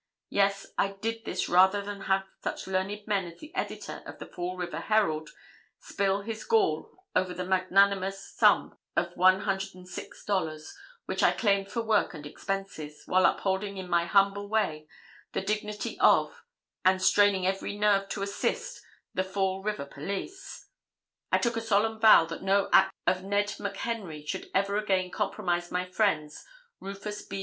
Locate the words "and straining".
16.83-17.45